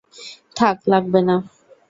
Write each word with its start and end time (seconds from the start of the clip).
থাক 0.55 0.77
লাগবে 0.91 1.19
না। 1.27 1.35